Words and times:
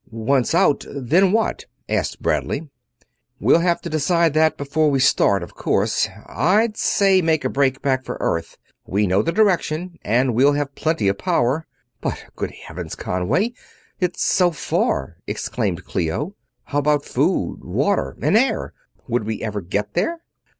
"Once 0.09 0.55
out, 0.55 0.83
then 0.89 1.31
what?" 1.31 1.65
asked 1.87 2.23
Bradley. 2.23 2.67
"We'll 3.39 3.59
have 3.59 3.81
to 3.81 3.87
decide 3.91 4.33
that 4.33 4.57
before 4.57 4.89
we 4.89 4.99
start, 4.99 5.43
of 5.43 5.53
course. 5.53 6.09
I'd 6.25 6.75
say 6.75 7.21
make 7.21 7.45
a 7.45 7.49
break 7.49 7.83
back 7.83 8.03
for 8.03 8.17
Earth. 8.19 8.57
We 8.87 9.05
know 9.05 9.21
the 9.21 9.31
direction 9.31 9.99
and 10.01 10.33
we'll 10.33 10.53
have 10.53 10.73
plenty 10.73 11.07
of 11.07 11.19
power." 11.19 11.67
"But 12.01 12.25
good 12.35 12.49
Heavens, 12.49 12.95
Conway, 12.95 13.53
it's 13.99 14.23
so 14.23 14.49
far!" 14.49 15.17
exclaimed 15.27 15.85
Clio. 15.85 16.33
"How 16.63 16.79
about 16.79 17.05
food, 17.05 17.63
water, 17.63 18.17
and 18.23 18.35
air 18.35 18.73
would 19.07 19.25
we 19.25 19.43
ever 19.43 19.61
get 19.61 19.93
there?" 19.93 20.21